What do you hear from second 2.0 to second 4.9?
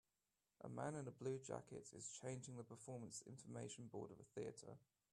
changing the performance information board of a theater